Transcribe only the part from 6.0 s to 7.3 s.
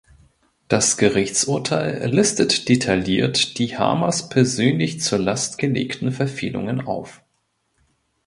Verfehlungen auf.